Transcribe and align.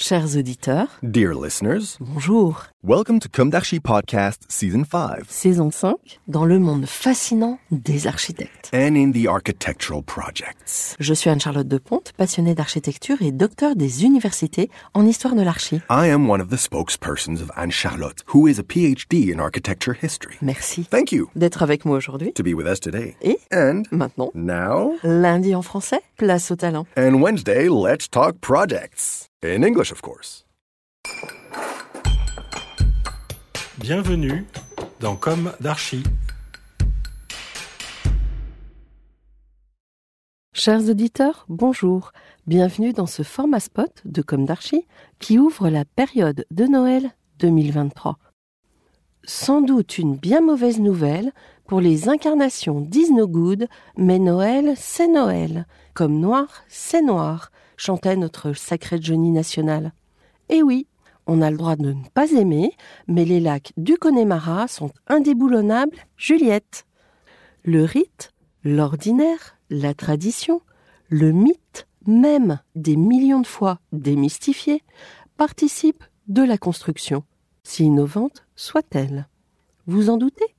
Chers 0.00 0.36
auditeurs, 0.36 0.86
Dear 1.02 1.34
listeners, 1.34 1.96
bonjour. 1.98 2.66
welcome 2.84 3.18
to 3.18 3.28
Comme 3.28 3.50
d'Archi 3.50 3.80
Podcast 3.80 4.44
Season 4.48 4.84
5 4.84 5.24
Saison 5.28 5.72
5, 5.72 6.20
dans 6.28 6.44
le 6.44 6.60
monde 6.60 6.86
fascinant 6.86 7.58
des 7.72 8.06
architectes. 8.06 8.70
and 8.72 8.94
in 8.94 9.10
the 9.10 9.26
architectural 9.26 10.00
projects. 10.04 10.94
Je 11.00 11.12
suis 11.14 11.28
Anne-Charlotte 11.28 11.66
Deponte, 11.66 12.12
passionnée 12.16 12.54
d'architecture 12.54 13.16
et 13.22 13.32
docteur 13.32 13.74
des 13.74 14.04
universités 14.04 14.70
en 14.94 15.04
histoire 15.04 15.34
de 15.34 15.42
l'archi. 15.42 15.80
I 15.90 16.08
am 16.10 16.30
one 16.30 16.40
of 16.40 16.48
the 16.48 16.56
spokespersons 16.56 17.42
of 17.42 17.50
Anne 17.56 17.72
Charlotte, 17.72 18.22
who 18.32 18.46
is 18.46 18.60
a 18.60 18.62
PhD 18.62 19.34
in 19.34 19.40
architecture 19.40 19.94
history. 20.00 20.36
Merci 20.42 20.84
Thank 20.88 21.10
you 21.10 21.28
d'être 21.34 21.64
avec 21.64 21.84
moi 21.84 21.96
aujourd'hui. 21.96 22.32
to 22.34 22.44
be 22.44 22.54
with 22.54 22.68
us 22.68 22.78
today. 22.78 23.16
Et 23.20 23.40
And 23.52 23.82
maintenant, 23.90 24.30
now, 24.32 24.94
lundi 25.02 25.56
en 25.56 25.62
français, 25.62 26.02
place 26.16 26.52
au 26.52 26.56
talent. 26.56 26.86
and 26.96 27.14
Wednesday, 27.20 27.68
let's 27.68 28.08
talk 28.08 28.38
projects. 28.40 29.27
In 29.44 29.62
English, 29.62 29.92
of 29.92 30.02
course. 30.02 30.44
Bienvenue 33.78 34.44
dans 34.98 35.14
Comme 35.14 35.52
d'Archi. 35.60 36.02
Chers 40.52 40.88
auditeurs, 40.88 41.46
bonjour. 41.48 42.10
Bienvenue 42.48 42.92
dans 42.92 43.06
ce 43.06 43.22
format 43.22 43.60
spot 43.60 44.02
de 44.04 44.22
Comme 44.22 44.44
d'Archi 44.44 44.88
qui 45.20 45.38
ouvre 45.38 45.68
la 45.68 45.84
période 45.84 46.44
de 46.50 46.64
Noël 46.64 47.12
2023. 47.38 48.18
Sans 49.22 49.60
doute 49.60 49.98
une 49.98 50.16
bien 50.16 50.40
mauvaise 50.40 50.80
nouvelle 50.80 51.30
pour 51.64 51.80
les 51.80 52.08
incarnations 52.08 52.80
d'Is 52.80 53.12
No 53.12 53.28
Good, 53.28 53.68
mais 53.96 54.18
Noël, 54.18 54.72
c'est 54.76 55.06
Noël. 55.06 55.68
Comme 55.94 56.18
noir, 56.18 56.64
c'est 56.66 57.02
noir, 57.02 57.52
chantait 57.78 58.16
notre 58.16 58.52
sacré 58.52 58.98
Johnny 59.00 59.30
national. 59.30 59.92
Et 60.50 60.62
oui, 60.62 60.86
on 61.26 61.40
a 61.40 61.50
le 61.50 61.56
droit 61.56 61.76
de 61.76 61.92
ne 61.92 62.08
pas 62.12 62.32
aimer, 62.32 62.72
mais 63.06 63.24
les 63.24 63.40
lacs 63.40 63.72
du 63.78 63.96
Connemara 63.96 64.68
sont 64.68 64.90
indéboulonnables, 65.06 65.96
Juliette. 66.16 66.84
Le 67.64 67.84
rite, 67.84 68.32
l'ordinaire, 68.64 69.56
la 69.70 69.94
tradition, 69.94 70.60
le 71.08 71.32
mythe, 71.32 71.86
même 72.06 72.60
des 72.74 72.96
millions 72.96 73.40
de 73.40 73.46
fois 73.46 73.80
démystifié, 73.92 74.82
participent 75.36 76.04
de 76.26 76.42
la 76.42 76.58
construction, 76.58 77.24
si 77.62 77.84
innovante 77.84 78.46
soit-elle. 78.56 79.28
Vous 79.86 80.10
en 80.10 80.16
doutez? 80.16 80.56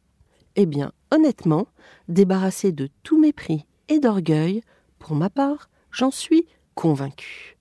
Eh 0.55 0.65
bien, 0.65 0.91
honnêtement, 1.11 1.67
débarrassé 2.07 2.71
de 2.71 2.89
tout 3.03 3.19
mépris 3.19 3.65
et 3.87 3.99
d'orgueil, 3.99 4.61
pour 4.99 5.15
ma 5.15 5.29
part, 5.29 5.69
j'en 5.91 6.11
suis 6.11 6.45
convaincu. 6.79 7.57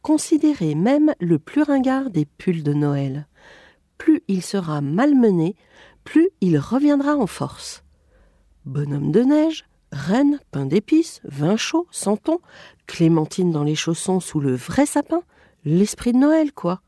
Considérez 0.00 0.76
même 0.76 1.12
le 1.18 1.40
plus 1.40 1.62
ringard 1.62 2.10
des 2.10 2.24
pulls 2.24 2.62
de 2.62 2.72
Noël. 2.72 3.26
Plus 3.98 4.22
il 4.28 4.42
sera 4.42 4.80
malmené, 4.80 5.56
plus 6.04 6.30
il 6.40 6.56
reviendra 6.56 7.16
en 7.16 7.26
force. 7.26 7.82
Bonhomme 8.64 9.10
de 9.10 9.22
neige, 9.22 9.64
reine, 9.90 10.38
pain 10.52 10.66
d'épices, 10.66 11.20
vin 11.24 11.56
chaud, 11.56 11.88
santon, 11.90 12.38
clémentine 12.86 13.50
dans 13.50 13.64
les 13.64 13.74
chaussons 13.74 14.20
sous 14.20 14.38
le 14.38 14.54
vrai 14.54 14.86
sapin, 14.86 15.22
l'esprit 15.64 16.12
de 16.12 16.18
Noël, 16.18 16.52
quoi. 16.52 16.80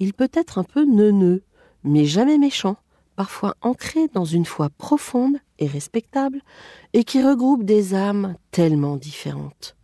Il 0.00 0.14
peut 0.14 0.30
être 0.32 0.58
un 0.58 0.64
peu 0.64 0.84
neuneux, 0.84 1.44
mais 1.84 2.04
jamais 2.04 2.36
méchant, 2.36 2.78
parfois 3.14 3.54
ancré 3.60 4.08
dans 4.08 4.24
une 4.24 4.44
foi 4.44 4.70
profonde 4.70 5.36
et 5.60 5.68
respectable, 5.68 6.42
et 6.94 7.04
qui 7.04 7.22
regroupe 7.22 7.62
des 7.62 7.94
âmes 7.94 8.34
tellement 8.50 8.96
différentes. 8.96 9.76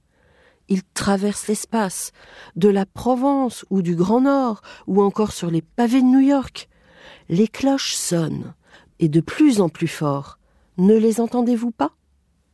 Il 0.68 0.82
traverse 0.94 1.48
l'espace, 1.48 2.12
de 2.56 2.68
la 2.68 2.84
Provence 2.84 3.64
ou 3.70 3.80
du 3.82 3.96
Grand 3.96 4.20
Nord, 4.20 4.60
ou 4.86 5.02
encore 5.02 5.32
sur 5.32 5.50
les 5.50 5.62
pavés 5.62 6.02
de 6.02 6.06
New 6.06 6.20
York. 6.20 6.68
Les 7.28 7.48
cloches 7.48 7.94
sonnent, 7.94 8.54
et 8.98 9.08
de 9.08 9.20
plus 9.20 9.60
en 9.60 9.68
plus 9.68 9.88
fort. 9.88 10.38
Ne 10.76 10.94
les 10.94 11.20
entendez-vous 11.20 11.70
pas? 11.70 11.92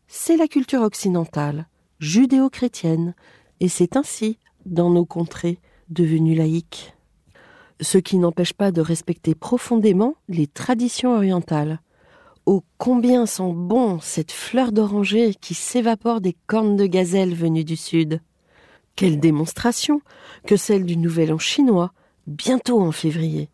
C'est 0.07 0.37
la 0.37 0.47
culture 0.47 0.83
occidentale, 0.83 1.67
judéo-chrétienne, 1.99 3.15
et 3.61 3.69
c'est 3.69 3.97
ainsi 3.97 4.39
dans 4.65 4.91
nos 4.91 5.05
contrées 5.05 5.59
devenues 5.89 6.35
laïques. 6.35 6.95
Ce 7.81 7.99
qui 7.99 8.19
n'empêche 8.19 8.53
pas 8.53 8.71
de 8.71 8.81
respecter 8.81 9.35
profondément 9.35 10.15
les 10.29 10.47
traditions 10.47 11.15
orientales. 11.15 11.81
Oh 12.47 12.63
combien 12.77 13.25
sont 13.25 13.55
bons 13.55 14.01
cette 14.01 14.33
fleur 14.33 14.71
d'oranger 14.71 15.35
qui 15.35 15.55
s'évapore 15.55 16.21
des 16.21 16.37
cornes 16.47 16.77
de 16.77 16.85
gazelle 16.85 17.35
venues 17.35 17.65
du 17.65 17.77
sud. 17.77 18.21
Quelle 18.97 19.19
démonstration 19.19 20.03
que 20.47 20.57
celle 20.57 20.85
du 20.85 20.99
Nouvel 20.99 21.33
An 21.33 21.39
chinois, 21.39 21.93
bientôt 22.27 22.83
en 22.83 22.93
février, 22.93 23.49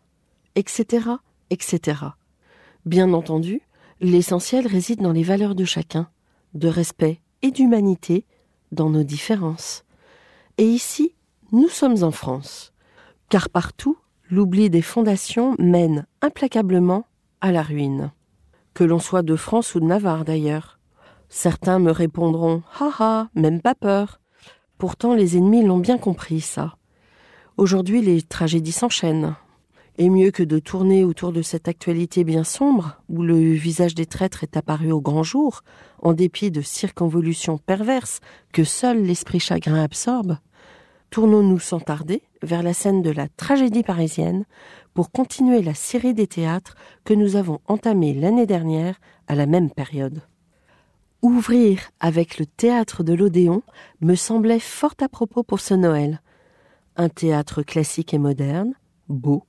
etc., 0.55 1.07
etc. 1.49 1.99
Bien 2.85 3.13
entendu, 3.13 3.61
l'essentiel 4.01 4.67
réside 4.67 5.01
dans 5.01 5.13
les 5.13 5.23
valeurs 5.23 5.55
de 5.55 5.65
chacun, 5.65 6.09
de 6.53 6.67
respect 6.67 7.21
et 7.43 7.51
d'humanité 7.51 8.25
dans 8.73 8.89
nos 8.89 9.03
différences. 9.03 9.85
Et 10.57 10.65
ici, 10.65 11.15
nous 11.53 11.69
sommes 11.69 12.03
en 12.03 12.11
France, 12.11 12.73
car 13.29 13.49
partout, 13.49 13.97
l'oubli 14.29 14.69
des 14.69 14.81
fondations 14.81 15.55
mène 15.59 16.05
implacablement 16.21 17.05
à 17.39 17.53
la 17.53 17.61
ruine. 17.63 18.11
Que 18.73 18.83
l'on 18.83 18.99
soit 18.99 19.21
de 19.21 19.35
France 19.35 19.75
ou 19.75 19.79
de 19.79 19.85
Navarre 19.85 20.25
d'ailleurs. 20.25 20.79
Certains 21.29 21.79
me 21.79 21.91
répondront 21.91 22.63
Haha, 22.79 23.29
même 23.35 23.61
pas 23.61 23.75
peur. 23.75 24.19
Pourtant, 24.77 25.13
les 25.13 25.37
ennemis 25.37 25.63
l'ont 25.63 25.77
bien 25.77 25.97
compris, 25.97 26.41
ça. 26.41 26.75
Aujourd'hui, 27.57 28.01
les 28.01 28.21
tragédies 28.21 28.71
s'enchaînent. 28.71 29.35
Et 29.97 30.09
mieux 30.09 30.31
que 30.31 30.43
de 30.43 30.57
tourner 30.57 31.03
autour 31.03 31.31
de 31.31 31.41
cette 31.41 31.67
actualité 31.67 32.23
bien 32.23 32.43
sombre, 32.43 32.97
où 33.09 33.23
le 33.23 33.35
visage 33.51 33.93
des 33.93 34.05
traîtres 34.05 34.43
est 34.43 34.57
apparu 34.57 34.91
au 34.91 35.01
grand 35.01 35.23
jour, 35.23 35.61
en 36.01 36.13
dépit 36.13 36.49
de 36.49 36.61
circonvolutions 36.61 37.57
perverses 37.57 38.19
que 38.53 38.63
seul 38.63 39.03
l'esprit 39.03 39.39
chagrin 39.39 39.83
absorbe, 39.83 40.37
tournons-nous 41.11 41.59
sans 41.59 41.79
tarder 41.79 42.23
vers 42.41 42.63
la 42.63 42.73
scène 42.73 43.01
de 43.01 43.11
la 43.11 43.27
tragédie 43.27 43.83
parisienne 43.83 44.45
pour 44.93 45.11
continuer 45.11 45.61
la 45.61 45.73
série 45.73 46.13
des 46.13 46.25
théâtres 46.25 46.75
que 47.03 47.13
nous 47.13 47.35
avons 47.35 47.59
entamée 47.67 48.13
l'année 48.13 48.47
dernière 48.47 48.99
à 49.27 49.35
la 49.35 49.45
même 49.45 49.69
période. 49.69 50.23
Ouvrir 51.21 51.91
avec 51.99 52.39
le 52.39 52.45
théâtre 52.45 53.03
de 53.03 53.13
l'Odéon 53.13 53.61
me 53.99 54.15
semblait 54.15 54.59
fort 54.59 54.95
à 55.01 55.09
propos 55.09 55.43
pour 55.43 55.59
ce 55.59 55.75
Noël. 55.75 56.21
Un 56.95 57.09
théâtre 57.09 57.61
classique 57.61 58.13
et 58.13 58.17
moderne, 58.17 58.73
beau, 59.07 59.43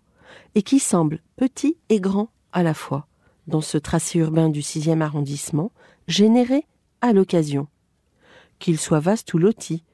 et 0.54 0.62
qui 0.62 0.80
semble 0.80 1.20
petit 1.36 1.78
et 1.88 2.00
grand 2.00 2.28
à 2.52 2.62
la 2.62 2.74
fois, 2.74 3.06
dans 3.46 3.60
ce 3.60 3.78
tracé 3.78 4.18
urbain 4.18 4.48
du 4.48 4.62
sixième 4.62 5.00
arrondissement, 5.00 5.72
généré 6.08 6.66
à 7.00 7.12
l'occasion. 7.12 7.68
Qu'il 8.58 8.78
soit 8.78 9.00
vaste 9.00 9.32
ou 9.32 9.38
loti, 9.38 9.84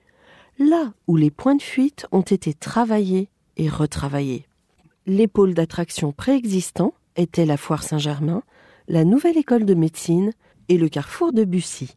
là 0.58 0.92
où 1.06 1.16
les 1.16 1.30
points 1.30 1.54
de 1.54 1.62
fuite 1.62 2.06
ont 2.12 2.22
été 2.22 2.54
travaillés 2.54 3.28
et 3.56 3.68
retravaillés. 3.68 4.46
Les 5.06 5.28
pôles 5.28 5.54
d'attraction 5.54 6.12
préexistants 6.12 6.94
étaient 7.16 7.46
la 7.46 7.56
Foire 7.56 7.82
Saint-Germain, 7.82 8.42
la 8.88 9.04
Nouvelle 9.04 9.38
École 9.38 9.64
de 9.64 9.74
médecine 9.74 10.32
et 10.68 10.78
le 10.78 10.88
carrefour 10.88 11.32
de 11.32 11.44
Bussy. 11.44 11.96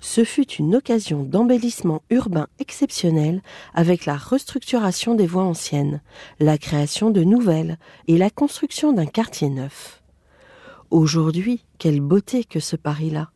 Ce 0.00 0.22
fut 0.24 0.50
une 0.52 0.76
occasion 0.76 1.22
d'embellissement 1.22 2.02
urbain 2.10 2.46
exceptionnel 2.58 3.42
avec 3.72 4.04
la 4.04 4.16
restructuration 4.16 5.14
des 5.14 5.26
voies 5.26 5.44
anciennes, 5.44 6.02
la 6.40 6.58
création 6.58 7.10
de 7.10 7.24
nouvelles 7.24 7.78
et 8.06 8.18
la 8.18 8.28
construction 8.30 8.92
d'un 8.92 9.06
quartier 9.06 9.48
neuf. 9.48 10.02
Aujourd'hui, 10.90 11.64
quelle 11.78 12.00
beauté 12.00 12.44
que 12.44 12.60
ce 12.60 12.76
Paris-là. 12.76 13.30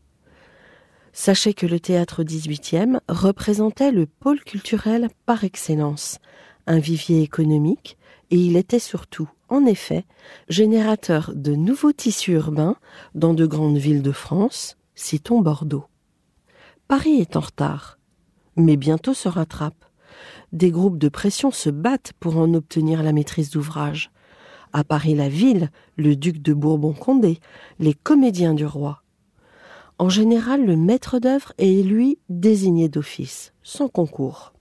Sachez 1.21 1.53
que 1.53 1.67
le 1.67 1.81
théâtre 1.81 2.23
18e 2.23 3.01
représentait 3.09 3.91
le 3.91 4.07
pôle 4.07 4.39
culturel 4.39 5.09
par 5.27 5.43
excellence, 5.43 6.21
un 6.69 6.79
vivier 6.79 7.23
économique, 7.23 7.99
et 8.31 8.37
il 8.37 8.57
était 8.57 8.79
surtout, 8.79 9.29
en 9.49 9.67
effet, 9.67 10.05
générateur 10.49 11.33
de 11.35 11.57
nouveaux 11.57 11.91
tissus 11.91 12.35
urbains 12.35 12.77
dans 13.17 13.35
de 13.35 13.47
grandes 13.47 13.79
villes 13.79 14.01
de 14.01 14.13
France, 14.13 14.77
citons 14.95 15.41
Bordeaux. 15.41 15.87
Paris 16.87 17.21
est 17.21 17.35
en 17.35 17.41
retard. 17.41 17.99
mais 18.55 18.77
bientôt 18.77 19.13
se 19.13 19.29
rattrape. 19.29 19.85
Des 20.53 20.71
groupes 20.71 20.99
de 20.99 21.09
pression 21.09 21.51
se 21.51 21.69
battent 21.69 22.13
pour 22.21 22.37
en 22.37 22.55
obtenir 22.55 23.03
la 23.03 23.13
maîtrise 23.13 23.51
d'ouvrage. 23.51 24.13
À 24.73 24.85
Paris 24.85 25.17
la 25.17 25.29
ville, 25.29 25.73
le 25.97 26.15
duc 26.15 26.41
de 26.41 26.55
Bourbon-Condé, 26.55 27.41
les 27.81 27.95
comédiens 27.95 28.55
du 28.55 28.67
roi. 28.67 29.03
En 29.99 30.09
général, 30.09 30.65
le 30.65 30.77
maître 30.77 31.19
d'œuvre 31.19 31.53
est 31.59 31.83
lui 31.83 32.19
désigné 32.29 32.89
d'office, 32.89 33.53
sans 33.65 33.89
concours. 33.89 34.53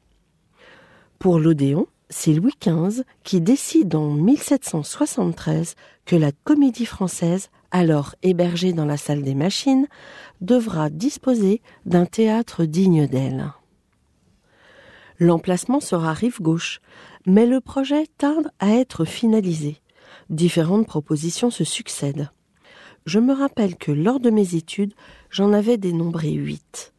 Pour 1.19 1.39
l'Odéon, 1.39 1.87
c'est 2.09 2.33
Louis 2.33 2.53
XV 2.59 3.03
qui 3.23 3.39
décide 3.41 3.93
en 3.95 4.11
1773 4.11 5.75
que 6.05 6.15
la 6.15 6.31
comédie 6.31 6.85
française, 6.85 7.49
alors 7.69 8.15
hébergée 8.23 8.73
dans 8.73 8.85
la 8.85 8.97
salle 8.97 9.21
des 9.21 9.35
machines, 9.35 9.87
devra 10.41 10.89
disposer 10.89 11.61
d'un 11.85 12.05
théâtre 12.05 12.65
digne 12.65 13.07
d'elle. 13.07 13.51
L'emplacement 15.19 15.79
sera 15.79 16.13
rive 16.13 16.41
gauche, 16.41 16.79
mais 17.25 17.45
le 17.45 17.61
projet 17.61 18.07
tarde 18.17 18.51
à 18.59 18.71
être 18.71 19.05
finalisé. 19.05 19.81
Différentes 20.29 20.87
propositions 20.87 21.49
se 21.51 21.63
succèdent. 21.63 22.29
Je 23.07 23.19
me 23.19 23.33
rappelle 23.33 23.77
que 23.77 23.93
lors 23.93 24.19
de 24.19 24.29
mes 24.29 24.55
études, 24.55 24.93
j'en 25.29 25.53
avais 25.53 25.77
dénombré 25.77 26.31
huit. 26.31 26.93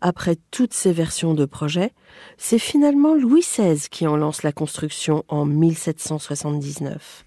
Après 0.00 0.36
toutes 0.52 0.72
ces 0.72 0.92
versions 0.92 1.34
de 1.34 1.44
projet, 1.44 1.92
c'est 2.38 2.60
finalement 2.60 3.12
Louis 3.12 3.40
XVI 3.40 3.88
qui 3.90 4.06
en 4.06 4.16
lance 4.16 4.44
la 4.44 4.52
construction 4.52 5.24
en 5.26 5.44
1779. 5.44 7.24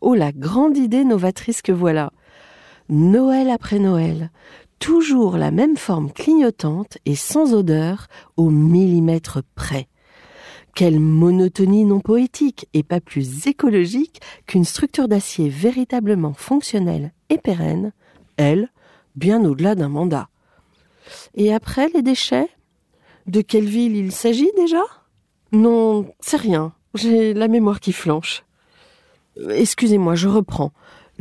Oh 0.02 0.14
la 0.14 0.32
grande 0.32 0.78
idée 0.78 1.04
novatrice 1.04 1.62
que 1.62 1.72
voilà. 1.72 2.12
Noël 2.90 3.52
après 3.52 3.78
Noël, 3.78 4.32
toujours 4.80 5.38
la 5.38 5.52
même 5.52 5.78
forme 5.78 6.12
clignotante 6.12 6.98
et 7.06 7.16
sans 7.16 7.54
odeur 7.54 8.08
au 8.36 8.50
millimètre 8.50 9.44
près. 9.56 9.88
Quelle 10.76 11.00
monotonie 11.00 11.86
non 11.86 12.00
poétique 12.00 12.68
et 12.74 12.84
pas 12.84 13.00
plus 13.00 13.48
écologique 13.48 14.22
qu'une 14.48 14.66
structure 14.66 15.08
d'acier 15.08 15.50
véritablement 15.50 16.34
fonctionnelle 16.34 17.12
et 17.30 17.38
pérenne, 17.38 17.92
elle, 18.38 18.70
bien 19.16 19.44
au-delà 19.46 19.76
d'un 19.76 19.90
mandat. 19.90 20.30
Et 21.36 21.54
après, 21.54 21.90
les 21.94 22.02
déchets? 22.02 22.50
De 23.28 23.42
quelle 23.42 23.66
ville 23.66 23.96
il 23.96 24.12
s'agit 24.12 24.50
déjà? 24.56 24.82
Non, 25.52 26.12
c'est 26.20 26.38
rien. 26.38 26.74
J'ai 26.96 27.34
la 27.34 27.48
mémoire 27.48 27.80
qui 27.80 27.92
flanche. 27.92 28.44
Excusez-moi, 29.50 30.16
je 30.16 30.28
reprends. 30.28 30.72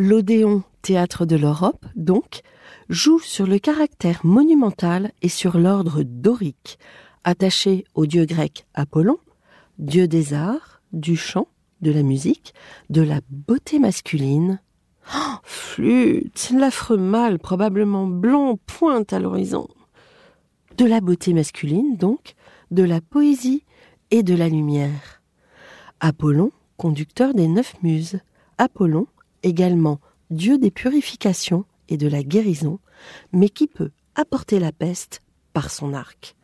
L'Odéon 0.00 0.62
Théâtre 0.80 1.26
de 1.26 1.34
l'Europe, 1.34 1.84
donc, 1.96 2.42
joue 2.88 3.18
sur 3.18 3.48
le 3.48 3.58
caractère 3.58 4.24
monumental 4.24 5.10
et 5.22 5.28
sur 5.28 5.58
l'ordre 5.58 6.04
dorique, 6.04 6.78
attaché 7.24 7.84
au 7.96 8.06
dieu 8.06 8.24
grec 8.24 8.64
Apollon, 8.74 9.18
dieu 9.80 10.06
des 10.06 10.34
arts, 10.34 10.82
du 10.92 11.16
chant, 11.16 11.48
de 11.80 11.90
la 11.90 12.04
musique, 12.04 12.54
de 12.90 13.02
la 13.02 13.18
beauté 13.28 13.80
masculine. 13.80 14.60
Oh, 15.16 15.38
flûte, 15.42 16.52
l'affreux 16.56 16.96
mâle, 16.96 17.40
probablement 17.40 18.06
blanc, 18.06 18.56
pointe 18.66 19.12
à 19.12 19.18
l'horizon. 19.18 19.66
De 20.76 20.84
la 20.84 21.00
beauté 21.00 21.34
masculine, 21.34 21.96
donc, 21.96 22.34
de 22.70 22.84
la 22.84 23.00
poésie 23.00 23.64
et 24.12 24.22
de 24.22 24.36
la 24.36 24.48
lumière. 24.48 25.22
Apollon, 25.98 26.52
conducteur 26.76 27.34
des 27.34 27.48
neuf 27.48 27.74
muses. 27.82 28.20
Apollon, 28.58 29.08
également 29.42 30.00
dieu 30.30 30.58
des 30.58 30.70
purifications 30.70 31.64
et 31.88 31.96
de 31.96 32.08
la 32.08 32.22
guérison, 32.22 32.78
mais 33.32 33.48
qui 33.48 33.66
peut 33.66 33.90
apporter 34.14 34.58
la 34.58 34.72
peste 34.72 35.22
par 35.52 35.70
son 35.70 35.94
arc. 35.94 36.36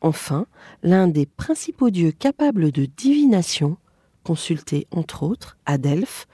Enfin, 0.00 0.46
l'un 0.82 1.06
des 1.06 1.26
principaux 1.26 1.90
dieux 1.90 2.12
capables 2.12 2.72
de 2.72 2.86
divination, 2.86 3.76
consulté 4.24 4.86
entre 4.90 5.22
autres 5.22 5.58
à 5.66 5.78
Delphes, 5.78 6.26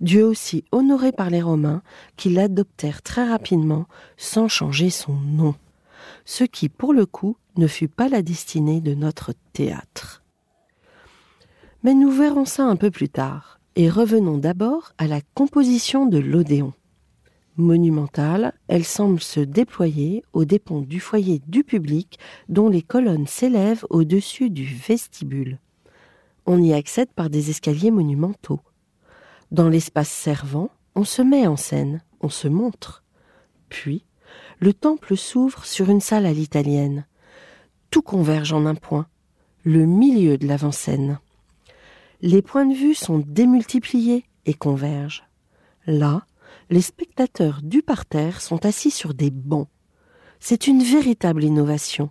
dieu 0.00 0.24
aussi 0.24 0.64
honoré 0.72 1.12
par 1.12 1.30
les 1.30 1.42
Romains 1.42 1.82
qui 2.16 2.30
l'adoptèrent 2.30 3.02
très 3.02 3.28
rapidement 3.28 3.86
sans 4.16 4.48
changer 4.48 4.90
son 4.90 5.14
nom, 5.14 5.54
ce 6.24 6.44
qui 6.44 6.68
pour 6.68 6.92
le 6.92 7.06
coup 7.06 7.36
ne 7.56 7.66
fut 7.66 7.88
pas 7.88 8.08
la 8.08 8.22
destinée 8.22 8.80
de 8.80 8.94
notre 8.94 9.32
théâtre. 9.52 10.22
Mais 11.82 11.94
nous 11.94 12.10
verrons 12.10 12.44
ça 12.44 12.64
un 12.64 12.76
peu 12.76 12.90
plus 12.90 13.08
tard. 13.08 13.55
Et 13.78 13.90
revenons 13.90 14.38
d'abord 14.38 14.94
à 14.96 15.06
la 15.06 15.20
composition 15.34 16.06
de 16.06 16.16
l'Odéon. 16.16 16.72
Monumentale, 17.58 18.54
elle 18.68 18.86
semble 18.86 19.20
se 19.20 19.40
déployer 19.40 20.24
aux 20.32 20.46
dépens 20.46 20.80
du 20.80 20.98
foyer 20.98 21.42
du 21.46 21.62
public 21.62 22.18
dont 22.48 22.70
les 22.70 22.80
colonnes 22.80 23.26
s'élèvent 23.26 23.84
au-dessus 23.90 24.48
du 24.48 24.64
vestibule. 24.64 25.58
On 26.46 26.62
y 26.62 26.72
accède 26.72 27.12
par 27.12 27.28
des 27.28 27.50
escaliers 27.50 27.90
monumentaux. 27.90 28.60
Dans 29.50 29.68
l'espace 29.68 30.08
servant, 30.10 30.70
on 30.94 31.04
se 31.04 31.20
met 31.20 31.46
en 31.46 31.56
scène, 31.56 32.00
on 32.22 32.30
se 32.30 32.48
montre. 32.48 33.04
Puis, 33.68 34.06
le 34.58 34.72
temple 34.72 35.18
s'ouvre 35.18 35.66
sur 35.66 35.90
une 35.90 36.00
salle 36.00 36.24
à 36.24 36.32
l'italienne. 36.32 37.04
Tout 37.90 38.02
converge 38.02 38.54
en 38.54 38.64
un 38.64 38.74
point, 38.74 39.06
le 39.64 39.84
milieu 39.84 40.38
de 40.38 40.46
l'avant-scène 40.46 41.18
les 42.20 42.42
points 42.42 42.66
de 42.66 42.74
vue 42.74 42.94
sont 42.94 43.18
démultipliés 43.18 44.24
et 44.46 44.54
convergent. 44.54 45.24
Là, 45.86 46.26
les 46.70 46.80
spectateurs 46.80 47.60
du 47.62 47.82
parterre 47.82 48.40
sont 48.40 48.64
assis 48.64 48.90
sur 48.90 49.14
des 49.14 49.30
bancs. 49.30 49.68
C'est 50.40 50.66
une 50.66 50.82
véritable 50.82 51.44
innovation. 51.44 52.10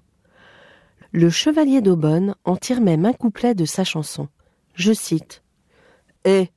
Le 1.11 1.29
chevalier 1.29 1.81
d'Aubonne 1.81 2.35
en 2.43 2.55
tire 2.55 2.81
même 2.81 3.05
un 3.05 3.13
couplet 3.13 3.55
de 3.55 3.65
sa 3.65 3.83
chanson. 3.83 4.27
Je 4.73 4.93
cite 4.93 5.43
Eh, 6.25 6.49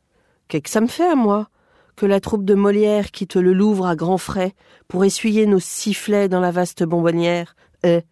qu'est-ce 0.48 0.62
que 0.62 0.70
ça 0.70 0.80
me 0.80 0.86
fait 0.86 1.08
à 1.08 1.14
moi 1.14 1.48
que 1.96 2.06
la 2.06 2.20
troupe 2.20 2.44
de 2.44 2.54
Molière 2.54 3.10
quitte 3.10 3.36
le 3.36 3.52
Louvre 3.52 3.86
à 3.86 3.96
grands 3.96 4.18
frais 4.18 4.54
pour 4.86 5.04
essuyer 5.04 5.46
nos 5.46 5.60
sifflets 5.60 6.28
dans 6.28 6.40
la 6.40 6.50
vaste 6.50 6.82
bonbonnière? 6.82 7.54
Eh, 7.84 8.02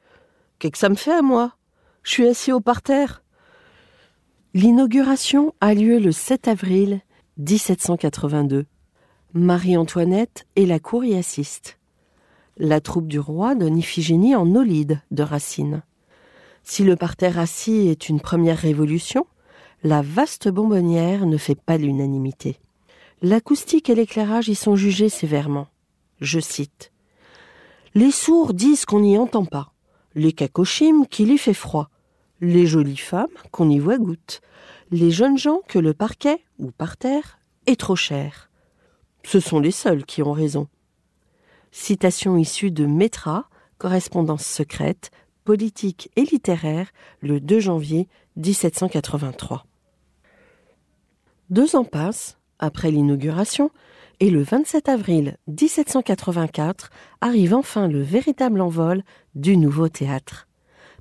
qu'est-ce 0.58 0.72
que 0.72 0.78
ça 0.78 0.88
me 0.88 0.94
fait 0.94 1.14
à 1.14 1.22
moi? 1.22 1.56
Je 2.02 2.10
suis 2.12 2.28
assis 2.28 2.52
au 2.52 2.60
parterre. 2.60 3.22
L'inauguration 4.58 5.52
a 5.60 5.74
lieu 5.74 5.98
le 5.98 6.12
7 6.12 6.48
avril 6.48 7.02
1782. 7.36 8.64
Marie-Antoinette 9.34 10.46
et 10.56 10.64
la 10.64 10.78
cour 10.78 11.04
y 11.04 11.14
assistent. 11.14 11.76
La 12.56 12.80
troupe 12.80 13.06
du 13.06 13.18
roi 13.18 13.54
donne 13.54 13.76
Iphigénie 13.76 14.34
en 14.34 14.54
Olide 14.54 15.02
de 15.10 15.22
Racine. 15.22 15.82
Si 16.62 16.84
le 16.84 16.96
parterre 16.96 17.38
assis 17.38 17.88
est 17.88 18.08
une 18.08 18.18
première 18.18 18.56
révolution, 18.56 19.26
la 19.82 20.00
vaste 20.00 20.48
bonbonnière 20.48 21.26
ne 21.26 21.36
fait 21.36 21.60
pas 21.60 21.76
l'unanimité. 21.76 22.56
L'acoustique 23.20 23.90
et 23.90 23.94
l'éclairage 23.94 24.48
y 24.48 24.54
sont 24.54 24.74
jugés 24.74 25.10
sévèrement. 25.10 25.66
Je 26.22 26.40
cite. 26.40 26.92
Les 27.94 28.10
sourds 28.10 28.54
disent 28.54 28.86
qu'on 28.86 29.00
n'y 29.00 29.18
entend 29.18 29.44
pas, 29.44 29.74
les 30.14 30.32
cacochimes 30.32 31.06
qu'il 31.06 31.30
y 31.30 31.36
fait 31.36 31.52
froid, 31.52 31.90
les 32.40 32.66
jolies 32.66 32.96
femmes 32.96 33.26
qu'on 33.50 33.70
y 33.70 33.78
voit 33.78 33.98
goutte, 33.98 34.40
les 34.90 35.10
jeunes 35.10 35.38
gens 35.38 35.60
que 35.68 35.78
le 35.78 35.94
parquet, 35.94 36.44
ou 36.58 36.70
parterre, 36.70 37.38
est 37.66 37.80
trop 37.80 37.96
cher. 37.96 38.50
Ce 39.24 39.40
sont 39.40 39.58
les 39.58 39.70
seuls 39.70 40.04
qui 40.04 40.22
ont 40.22 40.32
raison. 40.32 40.68
Citation 41.72 42.36
issue 42.36 42.70
de 42.70 42.86
Métra, 42.86 43.48
correspondance 43.78 44.46
secrète, 44.46 45.10
politique 45.44 46.10
et 46.16 46.22
littéraire, 46.22 46.88
le 47.20 47.40
2 47.40 47.60
janvier 47.60 48.08
1783. 48.36 49.66
Deux 51.50 51.76
ans 51.76 51.84
passent 51.84 52.38
après 52.58 52.90
l'inauguration, 52.90 53.70
et 54.20 54.30
le 54.30 54.42
27 54.42 54.88
avril 54.88 55.36
1784 55.46 56.90
arrive 57.20 57.54
enfin 57.54 57.86
le 57.86 58.00
véritable 58.00 58.60
envol 58.60 59.02
du 59.34 59.56
nouveau 59.56 59.88
théâtre. 59.88 60.48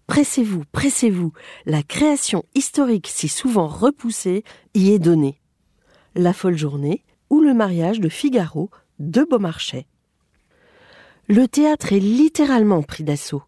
Pressez-vous, 0.08 0.64
pressez-vous, 0.72 1.34
la 1.66 1.82
création 1.82 2.44
historique 2.54 3.08
si 3.08 3.28
souvent 3.28 3.68
repoussée 3.68 4.44
y 4.74 4.92
est 4.92 5.00
donnée. 5.00 5.42
La 6.16 6.32
folle 6.32 6.58
journée 6.58 7.04
ou 7.30 7.42
le 7.42 7.54
mariage 7.54 8.00
de 8.00 8.10
Figaro 8.10 8.70
de 9.00 9.24
Beaumarchais. 9.24 9.88
Le 11.28 11.48
théâtre 11.48 11.92
est 11.92 12.00
littéralement 12.00 12.84
pris 12.84 13.04
d'assaut. 13.04 13.44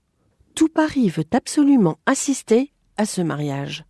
Tout 0.56 0.68
Paris 0.68 1.10
veut 1.10 1.26
absolument 1.32 2.00
assister 2.08 2.72
à 2.98 3.06
ce 3.06 3.22
mariage. 3.22 3.86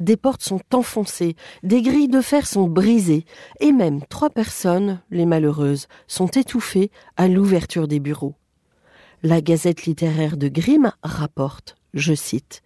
Des 0.00 0.16
portes 0.16 0.42
sont 0.42 0.62
enfoncées, 0.72 1.36
des 1.62 1.82
grilles 1.82 2.08
de 2.08 2.22
fer 2.22 2.46
sont 2.46 2.66
brisées, 2.66 3.26
et 3.60 3.70
même 3.70 4.02
trois 4.06 4.30
personnes, 4.30 5.02
les 5.10 5.26
malheureuses, 5.26 5.86
sont 6.06 6.28
étouffées 6.28 6.90
à 7.16 7.28
l'ouverture 7.28 7.86
des 7.86 8.00
bureaux. 8.00 8.34
La 9.22 9.42
Gazette 9.42 9.84
littéraire 9.84 10.36
de 10.38 10.48
Grimm 10.48 10.92
rapporte 11.02 11.76
je 11.94 12.14
cite, 12.14 12.62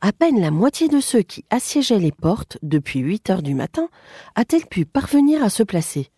À 0.00 0.12
peine 0.12 0.40
la 0.40 0.50
moitié 0.50 0.88
de 0.88 1.00
ceux 1.00 1.22
qui 1.22 1.44
assiégeaient 1.50 1.98
les 1.98 2.12
portes 2.12 2.58
depuis 2.62 3.00
huit 3.00 3.28
heures 3.30 3.42
du 3.42 3.54
matin 3.54 3.88
a-t-elle 4.34 4.66
pu 4.66 4.84
parvenir 4.84 5.42
à 5.42 5.50
se 5.50 5.62
placer. 5.62 6.10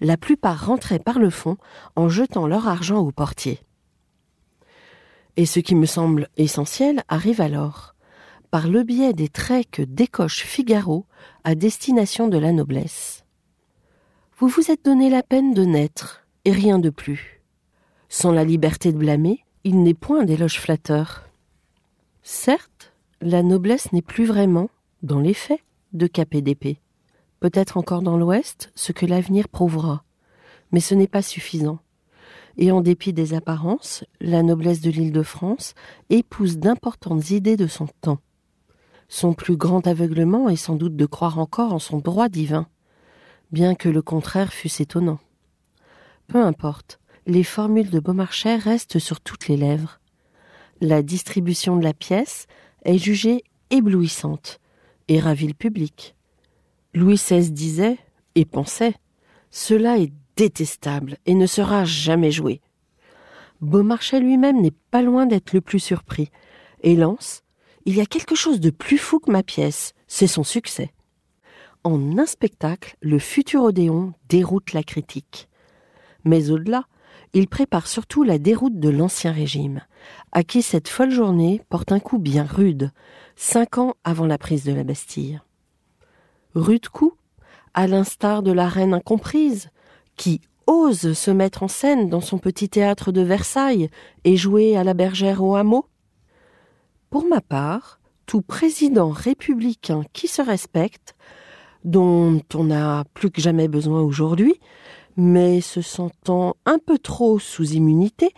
La 0.00 0.16
plupart 0.16 0.66
rentraient 0.66 0.98
par 0.98 1.18
le 1.18 1.30
fond 1.30 1.56
en 1.96 2.08
jetant 2.08 2.46
leur 2.46 2.68
argent 2.68 2.98
au 2.98 3.10
portier. 3.10 3.60
Et 5.36 5.46
ce 5.46 5.60
qui 5.60 5.74
me 5.74 5.86
semble 5.86 6.28
essentiel 6.36 7.02
arrive 7.08 7.40
alors, 7.40 7.94
par 8.50 8.68
le 8.68 8.82
biais 8.82 9.12
des 9.12 9.28
traits 9.28 9.70
que 9.70 9.82
décoche 9.82 10.42
Figaro 10.42 11.06
à 11.44 11.54
destination 11.54 12.28
de 12.28 12.38
la 12.38 12.52
noblesse. 12.52 13.24
Vous 14.38 14.48
vous 14.48 14.70
êtes 14.70 14.84
donné 14.84 15.10
la 15.10 15.22
peine 15.22 15.52
de 15.52 15.64
naître, 15.64 16.26
et 16.44 16.52
rien 16.52 16.78
de 16.78 16.90
plus. 16.90 17.42
Sans 18.08 18.32
la 18.32 18.44
liberté 18.44 18.92
de 18.92 18.98
blâmer, 18.98 19.44
il 19.64 19.82
n'est 19.82 19.94
point 19.94 20.24
d'éloge 20.24 20.60
flatteur. 20.60 21.27
Certes, 22.22 22.92
la 23.20 23.42
noblesse 23.42 23.92
n'est 23.92 24.02
plus 24.02 24.24
vraiment, 24.24 24.70
dans 25.02 25.20
les 25.20 25.34
faits, 25.34 25.60
de 25.92 26.06
d'épée. 26.40 26.80
Peut-être 27.40 27.76
encore 27.76 28.02
dans 28.02 28.16
l'Ouest, 28.16 28.70
ce 28.74 28.92
que 28.92 29.06
l'avenir 29.06 29.48
prouvera. 29.48 30.04
Mais 30.72 30.80
ce 30.80 30.94
n'est 30.94 31.08
pas 31.08 31.22
suffisant. 31.22 31.78
Et 32.56 32.72
en 32.72 32.80
dépit 32.80 33.12
des 33.12 33.34
apparences, 33.34 34.04
la 34.20 34.42
noblesse 34.42 34.80
de 34.80 34.90
l'île 34.90 35.12
de 35.12 35.22
France 35.22 35.74
épouse 36.10 36.58
d'importantes 36.58 37.30
idées 37.30 37.56
de 37.56 37.68
son 37.68 37.86
temps. 38.00 38.18
Son 39.08 39.32
plus 39.32 39.56
grand 39.56 39.86
aveuglement 39.86 40.48
est 40.48 40.56
sans 40.56 40.74
doute 40.74 40.96
de 40.96 41.06
croire 41.06 41.38
encore 41.38 41.72
en 41.72 41.78
son 41.78 41.98
droit 41.98 42.28
divin, 42.28 42.66
bien 43.52 43.74
que 43.74 43.88
le 43.88 44.02
contraire 44.02 44.52
fût 44.52 44.82
étonnant. 44.82 45.20
Peu 46.26 46.44
importe, 46.44 46.98
les 47.26 47.44
formules 47.44 47.90
de 47.90 48.00
Beaumarchais 48.00 48.56
restent 48.56 48.98
sur 48.98 49.20
toutes 49.20 49.48
les 49.48 49.56
lèvres 49.56 50.00
la 50.80 51.02
distribution 51.02 51.76
de 51.76 51.84
la 51.84 51.94
pièce 51.94 52.46
est 52.84 52.98
jugée 52.98 53.42
éblouissante 53.70 54.60
et 55.08 55.20
ravit 55.20 55.48
le 55.48 55.54
public. 55.54 56.14
Louis 56.94 57.14
XVI 57.14 57.50
disait 57.50 57.98
et 58.34 58.44
pensait 58.44 58.94
Cela 59.50 59.98
est 59.98 60.12
détestable 60.36 61.18
et 61.26 61.34
ne 61.34 61.46
sera 61.46 61.84
jamais 61.84 62.30
joué. 62.30 62.60
Beaumarchais 63.60 64.20
lui-même 64.20 64.60
n'est 64.60 64.74
pas 64.90 65.02
loin 65.02 65.26
d'être 65.26 65.52
le 65.52 65.60
plus 65.60 65.80
surpris 65.80 66.30
et 66.82 66.94
lance 66.94 67.42
Il 67.84 67.96
y 67.96 68.00
a 68.00 68.06
quelque 68.06 68.36
chose 68.36 68.60
de 68.60 68.70
plus 68.70 68.98
fou 68.98 69.18
que 69.18 69.32
ma 69.32 69.42
pièce, 69.42 69.94
c'est 70.06 70.28
son 70.28 70.44
succès. 70.44 70.92
En 71.84 72.18
un 72.18 72.26
spectacle, 72.26 72.96
le 73.00 73.18
futur 73.18 73.62
Odéon 73.62 74.12
déroute 74.28 74.72
la 74.72 74.82
critique. 74.82 75.48
Mais 76.24 76.50
au-delà, 76.50 76.84
il 77.32 77.48
prépare 77.48 77.86
surtout 77.86 78.22
la 78.22 78.38
déroute 78.38 78.78
de 78.78 78.88
l'Ancien 78.88 79.32
Régime, 79.32 79.82
à 80.32 80.42
qui 80.42 80.62
cette 80.62 80.88
folle 80.88 81.10
journée 81.10 81.62
porte 81.68 81.92
un 81.92 82.00
coup 82.00 82.18
bien 82.18 82.44
rude, 82.44 82.92
cinq 83.36 83.78
ans 83.78 83.94
avant 84.04 84.26
la 84.26 84.38
prise 84.38 84.64
de 84.64 84.72
la 84.72 84.84
Bastille. 84.84 85.40
Rude 86.54 86.88
coup, 86.88 87.14
à 87.74 87.86
l'instar 87.86 88.42
de 88.42 88.52
la 88.52 88.68
reine 88.68 88.94
incomprise, 88.94 89.70
qui 90.16 90.40
ose 90.66 91.12
se 91.12 91.30
mettre 91.30 91.62
en 91.62 91.68
scène 91.68 92.08
dans 92.08 92.20
son 92.20 92.38
petit 92.38 92.68
théâtre 92.68 93.12
de 93.12 93.22
Versailles 93.22 93.88
et 94.24 94.36
jouer 94.36 94.76
à 94.76 94.84
la 94.84 94.94
bergère 94.94 95.42
au 95.42 95.56
hameau 95.56 95.86
Pour 97.10 97.26
ma 97.26 97.40
part, 97.40 98.00
tout 98.26 98.42
président 98.42 99.08
républicain 99.10 100.02
qui 100.12 100.28
se 100.28 100.42
respecte, 100.42 101.14
dont 101.84 102.42
on 102.54 102.64
n'a 102.64 103.04
plus 103.14 103.30
que 103.30 103.40
jamais 103.40 103.68
besoin 103.68 104.02
aujourd'hui, 104.02 104.60
mais 105.18 105.60
se 105.60 105.82
sentant 105.82 106.56
un 106.64 106.78
peu 106.78 106.96
trop 106.96 107.38
sous 107.40 107.72
immunité, 107.72 108.30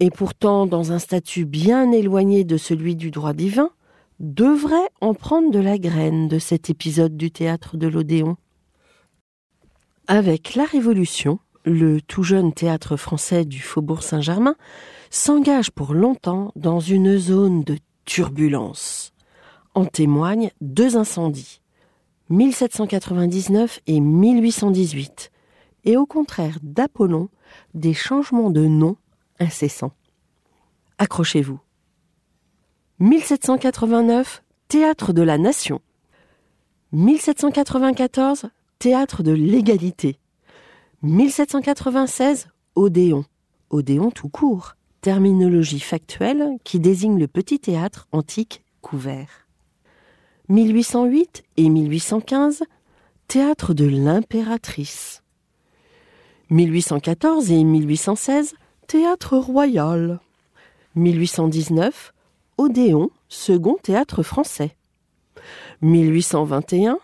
et 0.00 0.10
pourtant 0.10 0.66
dans 0.66 0.90
un 0.90 0.98
statut 0.98 1.44
bien 1.44 1.92
éloigné 1.92 2.42
de 2.42 2.56
celui 2.56 2.96
du 2.96 3.10
droit 3.10 3.34
divin, 3.34 3.70
devrait 4.18 4.88
en 5.02 5.12
prendre 5.12 5.50
de 5.50 5.58
la 5.58 5.78
graine 5.78 6.26
de 6.26 6.38
cet 6.38 6.70
épisode 6.70 7.18
du 7.18 7.30
théâtre 7.30 7.76
de 7.76 7.86
l'Odéon. 7.86 8.36
Avec 10.06 10.54
la 10.54 10.64
Révolution, 10.64 11.38
le 11.66 12.00
tout 12.00 12.22
jeune 12.22 12.52
théâtre 12.52 12.96
français 12.96 13.44
du 13.44 13.60
Faubourg 13.60 14.02
Saint-Germain 14.02 14.56
s'engage 15.10 15.70
pour 15.70 15.92
longtemps 15.92 16.50
dans 16.56 16.80
une 16.80 17.18
zone 17.18 17.62
de 17.62 17.76
turbulence. 18.06 19.12
En 19.74 19.84
témoignent 19.84 20.50
deux 20.62 20.96
incendies, 20.96 21.60
1799 22.30 23.80
et 23.86 24.00
1818, 24.00 25.30
et 25.86 25.96
au 25.96 26.04
contraire 26.04 26.58
d'Apollon 26.62 27.30
des 27.74 27.94
changements 27.94 28.50
de 28.50 28.66
nom 28.66 28.96
incessants. 29.38 29.92
Accrochez-vous. 30.98 31.60
1789, 32.98 34.42
Théâtre 34.68 35.12
de 35.12 35.22
la 35.22 35.38
Nation. 35.38 35.80
1794, 36.92 38.46
Théâtre 38.78 39.22
de 39.22 39.32
l'égalité. 39.32 40.18
1796, 41.02 42.48
Odéon. 42.74 43.24
Odéon 43.70 44.10
tout 44.10 44.28
court, 44.28 44.76
terminologie 45.00 45.80
factuelle 45.80 46.56
qui 46.64 46.80
désigne 46.80 47.18
le 47.18 47.28
petit 47.28 47.58
théâtre 47.58 48.08
antique 48.12 48.64
couvert. 48.80 49.46
1808 50.48 51.44
et 51.56 51.68
1815, 51.68 52.64
Théâtre 53.28 53.74
de 53.74 53.84
l'impératrice. 53.84 55.22
1814 56.50 57.50
et 57.50 57.64
1816, 57.64 58.54
Théâtre 58.86 59.36
royal. 59.36 60.20
1819, 60.94 62.12
Odéon, 62.56 63.10
second 63.28 63.76
théâtre 63.82 64.22
français. 64.22 64.76
1821, 65.82 66.98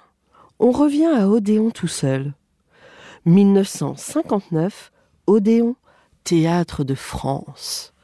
on 0.60 0.70
revient 0.70 1.06
à 1.12 1.28
Odéon 1.28 1.72
tout 1.72 1.88
seul. 1.88 2.34
1959, 3.24 4.92
Odéon, 5.26 5.74
théâtre 6.22 6.84
de 6.84 6.94
France. 6.94 7.94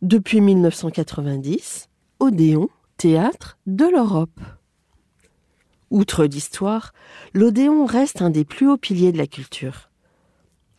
Depuis 0.00 0.40
1990, 0.40 1.90
Odéon, 2.20 2.70
théâtre 2.96 3.58
de 3.66 3.84
l'Europe. 3.84 4.40
Outre 5.90 6.24
l'histoire, 6.24 6.94
l'Odéon 7.34 7.84
reste 7.84 8.22
un 8.22 8.30
des 8.30 8.46
plus 8.46 8.66
hauts 8.70 8.78
piliers 8.78 9.12
de 9.12 9.18
la 9.18 9.26
culture 9.26 9.91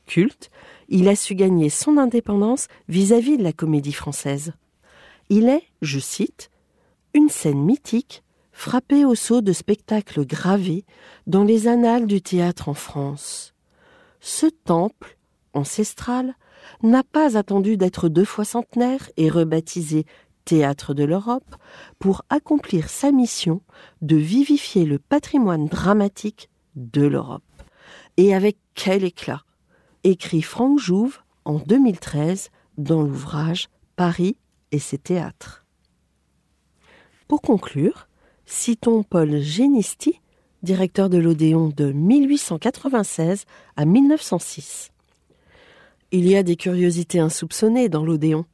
culte, 0.05 0.49
il 0.89 1.07
a 1.07 1.15
su 1.15 1.35
gagner 1.35 1.69
son 1.69 1.97
indépendance 1.97 2.67
vis-à-vis 2.87 3.37
de 3.37 3.43
la 3.43 3.53
comédie 3.53 3.93
française. 3.93 4.53
Il 5.29 5.49
est, 5.49 5.63
je 5.81 5.99
cite, 5.99 6.49
une 7.13 7.29
scène 7.29 7.63
mythique 7.63 8.23
frappée 8.51 9.05
au 9.05 9.15
sceau 9.15 9.41
de 9.41 9.53
spectacles 9.53 10.25
gravés 10.25 10.85
dans 11.27 11.43
les 11.43 11.67
annales 11.67 12.05
du 12.05 12.21
théâtre 12.21 12.69
en 12.69 12.73
France. 12.73 13.53
ce 14.19 14.45
temple 14.45 15.17
ancestral 15.53 16.35
n'a 16.81 17.03
pas 17.03 17.37
attendu 17.37 17.77
d'être 17.77 18.07
deux 18.09 18.25
fois 18.25 18.45
centenaire 18.45 19.09
et 19.17 19.29
rebaptisé 19.29 20.05
Théâtre 20.45 20.93
de 20.93 21.05
l'Europe 21.05 21.55
pour 21.99 22.23
accomplir 22.29 22.89
sa 22.89 23.11
mission 23.11 23.61
de 24.01 24.17
vivifier 24.17 24.83
le 24.83 24.99
patrimoine 24.99 25.67
dramatique 25.67 26.49
de 26.75 27.03
l'Europe. 27.03 27.43
Et 28.17 28.35
avec 28.35 28.57
quel 28.75 29.05
éclat 29.05 29.43
écrit 30.03 30.41
Franck 30.41 30.79
Jouve 30.79 31.19
en 31.45 31.59
2013 31.59 32.49
dans 32.77 33.01
l'ouvrage 33.01 33.69
Paris 33.95 34.35
et 34.71 34.79
ses 34.79 34.97
théâtres. 34.97 35.65
Pour 37.27 37.41
conclure, 37.41 38.07
citons 38.45 39.03
Paul 39.03 39.39
Génisti, 39.39 40.19
directeur 40.61 41.09
de 41.09 41.17
l'Odéon 41.17 41.69
de 41.69 41.91
1896 41.91 43.45
à 43.75 43.85
1906. 43.85 44.91
Il 46.11 46.27
y 46.27 46.35
a 46.35 46.43
des 46.43 46.55
curiosités 46.55 47.19
insoupçonnées 47.19 47.89
dans 47.89 48.05
l'Odéon. 48.05 48.45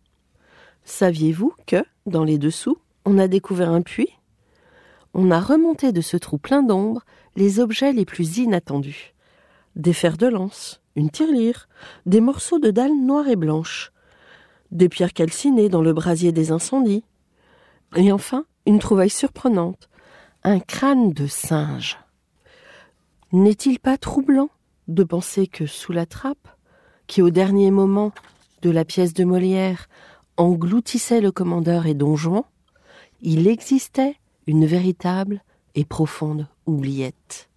Saviez-vous 0.86 1.54
que, 1.68 1.84
dans 2.06 2.24
les 2.24 2.38
dessous, 2.38 2.78
on 3.06 3.18
a 3.18 3.28
découvert 3.28 3.70
un 3.70 3.82
puits? 3.82 4.14
On 5.14 5.32
a 5.32 5.40
remonté 5.40 5.92
de 5.92 6.02
ce 6.02 6.18
trou 6.18 6.38
plein 6.38 6.64
d'ombre 6.64 7.04
les 7.36 7.60
objets 7.60 7.94
les 7.94 8.06
plus 8.06 8.38
inattendus. 8.38 9.14
Des 9.76 9.94
fers 9.94 10.18
de 10.18 10.28
lance, 10.28 10.82
une 10.96 11.10
tirelire, 11.10 11.70
des 12.06 12.22
morceaux 12.22 12.60
de 12.60 12.72
dalles 12.72 13.00
noires 13.00 13.28
et 13.28 13.36
blanches, 13.36 13.92
des 14.72 14.90
pierres 14.90 15.14
calcinées 15.14 15.70
dans 15.70 15.82
le 15.82 15.94
brasier 15.94 16.32
des 16.32 16.52
incendies, 16.52 17.04
et 17.96 18.12
enfin 18.12 18.46
une 18.66 18.80
trouvaille 18.80 19.10
surprenante, 19.10 19.90
un 20.44 20.60
crâne 20.60 21.12
de 21.12 21.28
singe. 21.28 21.98
N'est-il 23.32 23.80
pas 23.80 23.98
troublant 23.98 24.50
de 24.88 25.04
penser 25.04 25.48
que 25.48 25.66
sous 25.66 25.92
la 25.92 26.06
trappe, 26.06 26.48
qui 27.08 27.22
au 27.22 27.30
dernier 27.30 27.72
moment 27.72 28.12
de 28.62 28.70
la 28.70 28.86
pièce 28.86 29.14
de 29.14 29.24
Molière 29.24 29.88
engloutissait 30.38 31.22
le 31.22 31.32
commandeur 31.32 31.86
et 31.86 31.94
Don 31.94 32.16
Juan, 32.16 32.44
il 33.22 33.48
existait 33.48 34.16
une 34.48 34.66
véritable 34.66 35.44
et 35.76 35.86
profonde 35.86 36.48
oubliette? 36.66 37.49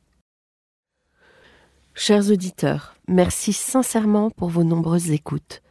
Chers 2.04 2.32
auditeurs, 2.32 2.96
merci 3.06 3.52
sincèrement 3.52 4.30
pour 4.30 4.48
vos 4.48 4.64
nombreuses 4.64 5.12
écoutes, 5.12 5.62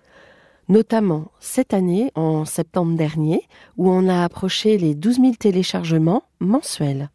notamment 0.70 1.30
cette 1.42 1.74
année, 1.74 2.10
en 2.16 2.46
septembre 2.46 2.96
dernier, 2.96 3.42
où 3.76 3.92
on 3.92 4.08
a 4.08 4.24
approché 4.24 4.78
les 4.78 4.96
12 4.96 5.16
000 5.20 5.34
téléchargements 5.34 6.24
mensuels. 6.40 7.10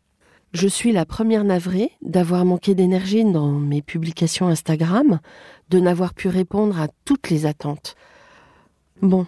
Je 0.52 0.68
suis 0.68 0.92
la 0.92 1.06
première 1.06 1.44
navrée 1.44 1.92
d'avoir 2.02 2.44
manqué 2.44 2.74
d'énergie 2.74 3.24
dans 3.24 3.52
mes 3.52 3.80
publications 3.80 4.48
Instagram, 4.48 5.20
de 5.70 5.80
n'avoir 5.80 6.12
pu 6.12 6.28
répondre 6.28 6.78
à 6.78 6.88
toutes 7.06 7.30
les 7.30 7.46
attentes. 7.46 7.94
Bon, 9.00 9.26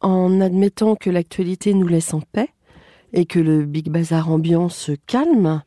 en 0.00 0.40
admettant 0.40 0.96
que 0.96 1.10
l'actualité 1.10 1.74
nous 1.74 1.86
laisse 1.86 2.12
en 2.12 2.22
paix 2.22 2.48
et 3.12 3.24
que 3.24 3.38
le 3.38 3.64
Big 3.66 3.88
Bazar 3.88 4.32
ambiant 4.32 4.68
se 4.68 4.96
calme, 5.06 5.62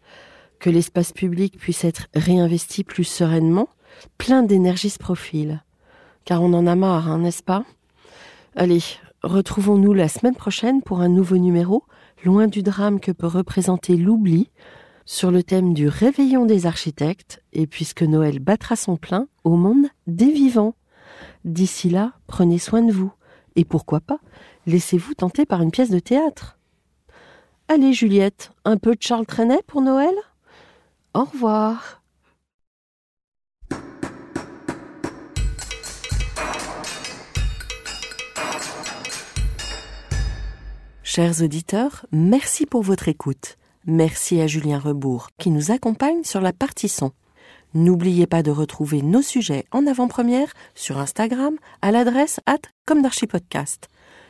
que 0.61 0.69
l'espace 0.69 1.11
public 1.11 1.57
puisse 1.57 1.83
être 1.83 2.07
réinvesti 2.13 2.83
plus 2.85 3.03
sereinement, 3.03 3.67
plein 4.17 4.43
d'énergie 4.43 4.91
se 4.91 4.99
profile. 4.99 5.63
Car 6.23 6.41
on 6.43 6.53
en 6.53 6.67
a 6.67 6.75
marre, 6.75 7.09
hein, 7.09 7.17
n'est-ce 7.17 7.41
pas? 7.41 7.65
Allez, 8.55 8.83
retrouvons-nous 9.23 9.93
la 9.93 10.07
semaine 10.07 10.35
prochaine 10.35 10.83
pour 10.83 11.01
un 11.01 11.09
nouveau 11.09 11.37
numéro, 11.37 11.83
loin 12.23 12.45
du 12.45 12.61
drame 12.61 12.99
que 12.99 13.11
peut 13.11 13.27
représenter 13.27 13.97
l'oubli, 13.97 14.51
sur 15.03 15.31
le 15.31 15.41
thème 15.41 15.73
du 15.73 15.87
réveillon 15.87 16.45
des 16.45 16.67
architectes, 16.67 17.41
et 17.53 17.65
puisque 17.65 18.03
Noël 18.03 18.39
battra 18.39 18.75
son 18.75 18.97
plein 18.97 19.27
au 19.43 19.55
monde 19.55 19.87
des 20.05 20.31
vivants. 20.31 20.75
D'ici 21.43 21.89
là, 21.89 22.13
prenez 22.27 22.59
soin 22.59 22.83
de 22.83 22.91
vous, 22.91 23.11
et 23.55 23.65
pourquoi 23.65 23.99
pas, 23.99 24.19
laissez-vous 24.67 25.15
tenter 25.15 25.47
par 25.47 25.63
une 25.63 25.71
pièce 25.71 25.89
de 25.89 25.99
théâtre. 25.99 26.59
Allez 27.67 27.93
Juliette, 27.93 28.51
un 28.63 28.77
peu 28.77 28.91
de 28.91 29.01
Charles 29.01 29.25
Trenet 29.25 29.63
pour 29.65 29.81
Noël? 29.81 30.13
Au 31.13 31.25
revoir. 31.25 32.01
Chers 41.03 41.41
auditeurs, 41.41 42.05
merci 42.13 42.65
pour 42.65 42.83
votre 42.83 43.09
écoute. 43.09 43.57
Merci 43.85 44.39
à 44.39 44.47
Julien 44.47 44.79
Rebourg 44.79 45.27
qui 45.37 45.49
nous 45.49 45.71
accompagne 45.71 46.23
sur 46.23 46.39
la 46.39 46.53
partie 46.53 46.87
son. 46.87 47.11
N'oubliez 47.73 48.27
pas 48.27 48.43
de 48.43 48.51
retrouver 48.51 49.01
nos 49.01 49.21
sujets 49.21 49.65
en 49.71 49.87
avant-première 49.87 50.53
sur 50.75 50.99
Instagram 50.99 51.55
à 51.81 51.91
l'adresse 51.91 52.39
at. 52.45 52.59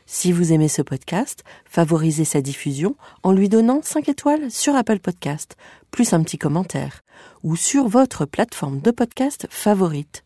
Si 0.08 0.32
vous 0.32 0.52
aimez 0.54 0.67
ce 0.67 0.82
podcast, 0.82 1.44
favorisez 1.65 2.26
sa 2.26 2.41
diffusion 2.41 2.96
en 3.24 3.32
lui 3.32 3.48
donnant 3.48 3.82
5 3.84 4.10
étoiles 4.10 4.50
sur 4.50 4.76
Apple 4.76 5.00
Podcast, 5.00 5.56
plus 5.91 6.13
un 6.13 6.23
petit 6.23 6.38
commentaire, 6.38 7.01
ou 7.43 7.56
sur 7.56 7.88
votre 7.88 8.25
plateforme 8.25 8.80
de 8.80 8.91
podcast 8.91 9.47
favorite. 9.49 10.23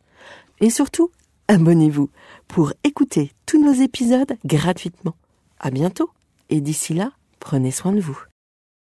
Et 0.61 0.69
surtout, 0.69 1.11
abonnez-vous 1.47 2.09
pour 2.47 2.73
écouter 2.83 3.31
tous 3.45 3.63
nos 3.63 3.73
épisodes 3.73 4.37
gratuitement. 4.45 5.15
À 5.59 5.71
bientôt, 5.71 6.09
et 6.49 6.61
d'ici 6.61 6.93
là, 6.93 7.11
prenez 7.39 7.71
soin 7.71 7.91
de 7.91 8.01
vous. 8.01 8.19